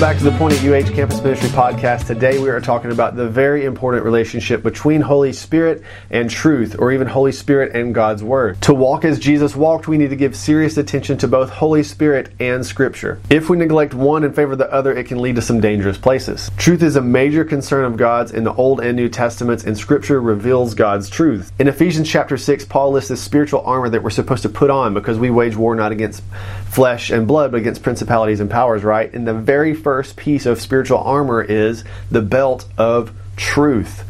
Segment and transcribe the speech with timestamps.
[0.00, 2.06] Welcome back to the Point at UH Campus Ministry podcast.
[2.06, 6.90] Today we are talking about the very important relationship between Holy Spirit and truth, or
[6.90, 8.62] even Holy Spirit and God's Word.
[8.62, 12.32] To walk as Jesus walked, we need to give serious attention to both Holy Spirit
[12.40, 13.20] and Scripture.
[13.28, 15.98] If we neglect one in favor of the other, it can lead to some dangerous
[15.98, 16.50] places.
[16.56, 20.22] Truth is a major concern of God's in the Old and New Testaments, and Scripture
[20.22, 21.52] reveals God's truth.
[21.58, 24.94] In Ephesians chapter 6, Paul lists the spiritual armor that we're supposed to put on
[24.94, 26.22] because we wage war not against
[26.70, 29.12] flesh and blood, but against principalities and powers, right?
[29.12, 34.04] In the very very first piece of spiritual armor is the belt of truth.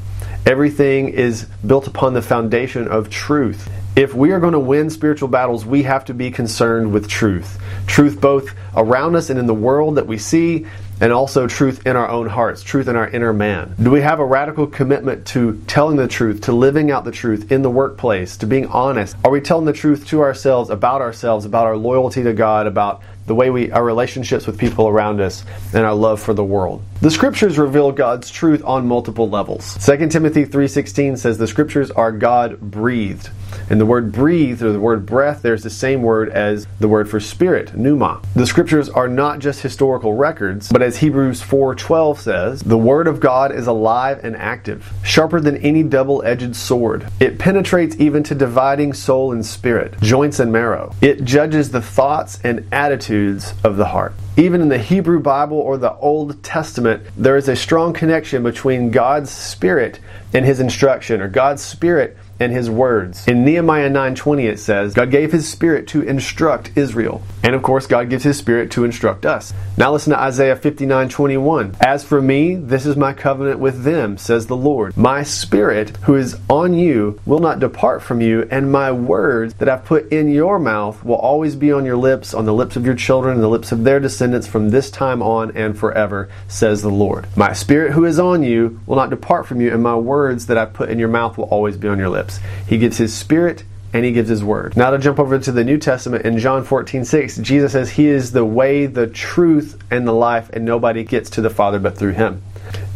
[0.45, 3.67] Everything is built upon the foundation of truth.
[3.97, 7.59] If we are going to win spiritual battles, we have to be concerned with truth.
[7.87, 10.67] Truth both around us and in the world that we see,
[11.01, 13.75] and also truth in our own hearts, truth in our inner man.
[13.83, 17.51] Do we have a radical commitment to telling the truth, to living out the truth
[17.51, 19.17] in the workplace, to being honest?
[19.25, 23.03] Are we telling the truth to ourselves, about ourselves, about our loyalty to God, about
[23.31, 26.83] the way we our relationships with people around us and our love for the world.
[27.01, 29.79] The scriptures reveal God's truth on multiple levels.
[29.87, 33.31] 2 Timothy 3:16 says the scriptures are God breathed.
[33.69, 37.09] And the word breathed or the word breath there's the same word as the word
[37.09, 38.21] for spirit, pneuma.
[38.35, 43.21] The scriptures are not just historical records, but as Hebrews 4:12 says, the word of
[43.21, 47.07] God is alive and active, sharper than any double-edged sword.
[47.21, 50.93] It penetrates even to dividing soul and spirit, joints and marrow.
[51.01, 54.15] It judges the thoughts and attitudes attitudes of the heart.
[54.37, 58.91] Even in the Hebrew Bible or the Old Testament, there is a strong connection between
[58.91, 60.01] God's Spirit
[60.33, 63.27] and His instruction, or God's Spirit and his words.
[63.29, 67.23] In Nehemiah 9:20 it says, God gave his spirit to instruct Israel.
[67.43, 69.53] And of course, God gives his spirit to instruct us.
[69.77, 71.77] Now listen to Isaiah 59:21.
[71.81, 74.97] As for me, this is my covenant with them, says the Lord.
[74.97, 79.69] My spirit who is on you will not depart from you, and my words that
[79.69, 82.87] I've put in your mouth will always be on your lips, on the lips of
[82.87, 86.83] your children, and the lips of their descendants from this time on and forever, says
[86.83, 87.27] the Lord.
[87.37, 90.59] My spirit who is on you will not depart from you, and my words that
[90.59, 92.30] I've put in your mouth will always be on your lips.
[92.67, 94.77] He gives his spirit and he gives his word.
[94.77, 98.07] Now to jump over to the New Testament in John 14, 6, Jesus says he
[98.07, 101.99] is the way, the truth, and the life, and nobody gets to the Father but
[101.99, 102.43] through him.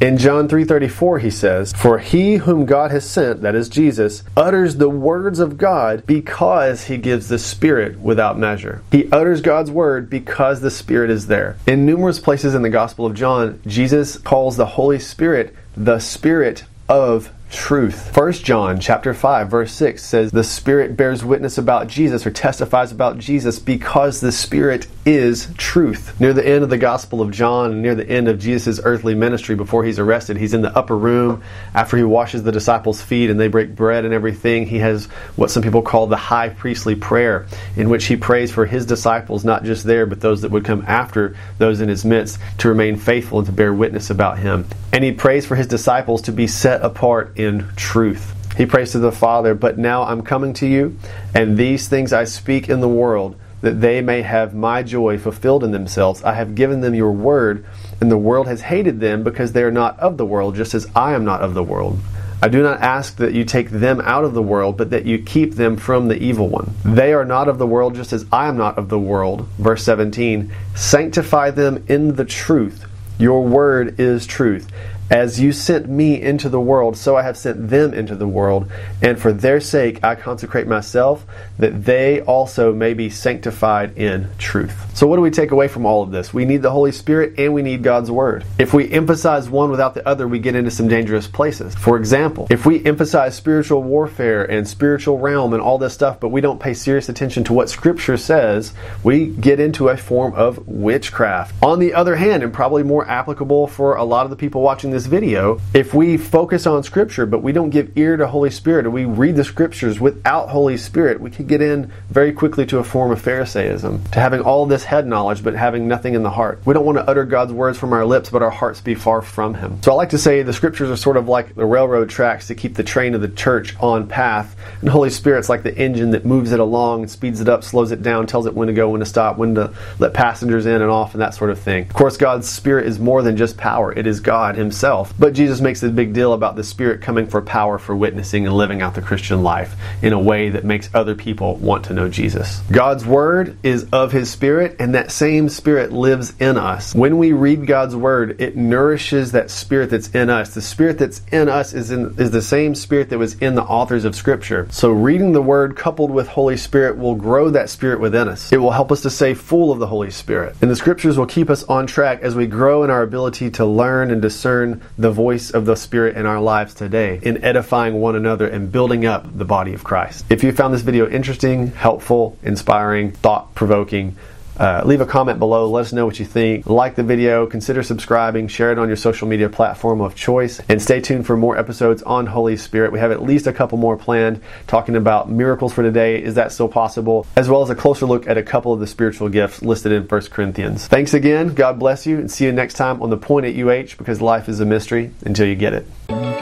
[0.00, 4.76] In John 3:34 he says, "For he whom God has sent, that is Jesus, utters
[4.76, 10.08] the words of God because he gives the Spirit without measure." He utters God's word
[10.08, 11.56] because the Spirit is there.
[11.66, 16.64] In numerous places in the Gospel of John, Jesus calls the Holy Spirit the Spirit
[16.88, 18.12] of truth.
[18.12, 22.90] First John chapter 5 verse 6 says the spirit bears witness about Jesus or testifies
[22.90, 26.20] about Jesus because the spirit is truth.
[26.20, 29.54] Near the end of the Gospel of John near the end of Jesus' earthly ministry
[29.54, 31.42] before he's arrested, he's in the upper room
[31.74, 34.66] after he washes the disciples' feet and they break bread and everything.
[34.66, 35.06] He has
[35.36, 39.44] what some people call the high priestly prayer in which he prays for his disciples
[39.44, 42.96] not just there but those that would come after those in his midst to remain
[42.96, 44.66] faithful and to bear witness about him.
[44.92, 47.43] And he prays for his disciples to be set apart in
[47.76, 48.34] truth.
[48.56, 50.96] He prays to the Father, but now I'm coming to you,
[51.34, 55.64] and these things I speak in the world, that they may have my joy fulfilled
[55.64, 56.22] in themselves.
[56.22, 57.64] I have given them your word,
[58.00, 60.86] and the world has hated them because they are not of the world, just as
[60.94, 61.98] I am not of the world.
[62.42, 65.18] I do not ask that you take them out of the world, but that you
[65.18, 66.74] keep them from the evil one.
[66.84, 69.48] They are not of the world, just as I am not of the world.
[69.58, 72.84] Verse 17 Sanctify them in the truth.
[73.18, 74.70] Your word is truth.
[75.10, 78.70] As you sent me into the world, so I have sent them into the world,
[79.02, 81.26] and for their sake I consecrate myself,
[81.58, 84.74] that they also may be sanctified in truth.
[84.96, 86.32] So, what do we take away from all of this?
[86.32, 88.44] We need the Holy Spirit and we need God's Word.
[88.58, 91.74] If we emphasize one without the other, we get into some dangerous places.
[91.74, 96.30] For example, if we emphasize spiritual warfare and spiritual realm and all this stuff, but
[96.30, 98.72] we don't pay serious attention to what Scripture says,
[99.02, 101.54] we get into a form of witchcraft.
[101.62, 104.93] On the other hand, and probably more applicable for a lot of the people watching
[104.94, 108.84] this video, if we focus on Scripture but we don't give ear to Holy Spirit
[108.84, 112.78] and we read the Scriptures without Holy Spirit, we could get in very quickly to
[112.78, 116.30] a form of Pharisaism, to having all this head knowledge but having nothing in the
[116.30, 116.60] heart.
[116.64, 119.20] We don't want to utter God's words from our lips but our hearts be far
[119.20, 119.82] from Him.
[119.82, 122.54] So I like to say the Scriptures are sort of like the railroad tracks to
[122.54, 126.24] keep the train of the church on path, and Holy Spirit's like the engine that
[126.24, 129.00] moves it along, speeds it up, slows it down, tells it when to go, when
[129.00, 131.82] to stop, when to let passengers in and off, and that sort of thing.
[131.82, 135.14] Of course, God's Spirit is more than just power, it is God Himself himself.
[135.18, 138.54] But Jesus makes a big deal about the Spirit coming for power for witnessing and
[138.54, 142.10] living out the Christian life in a way that makes other people want to know
[142.10, 142.60] Jesus.
[142.70, 146.94] God's Word is of His Spirit, and that same Spirit lives in us.
[146.94, 150.54] When we read God's Word, it nourishes that Spirit that's in us.
[150.54, 153.62] The Spirit that's in us is, in, is the same Spirit that was in the
[153.62, 154.68] authors of Scripture.
[154.70, 158.52] So reading the Word coupled with Holy Spirit will grow that Spirit within us.
[158.52, 160.56] It will help us to stay full of the Holy Spirit.
[160.60, 163.64] And the Scriptures will keep us on track as we grow in our ability to
[163.64, 168.16] learn and discern the voice of the Spirit in our lives today in edifying one
[168.16, 170.24] another and building up the body of Christ.
[170.30, 174.16] If you found this video interesting, helpful, inspiring, thought provoking,
[174.58, 175.68] uh, leave a comment below.
[175.68, 176.66] Let us know what you think.
[176.66, 180.80] Like the video, consider subscribing, share it on your social media platform of choice, and
[180.80, 182.92] stay tuned for more episodes on Holy Spirit.
[182.92, 186.22] We have at least a couple more planned talking about miracles for today.
[186.22, 187.26] Is that still possible?
[187.36, 190.04] As well as a closer look at a couple of the spiritual gifts listed in
[190.04, 190.86] 1 Corinthians.
[190.86, 191.54] Thanks again.
[191.54, 194.48] God bless you, and see you next time on The Point at UH because life
[194.48, 196.33] is a mystery until you get it.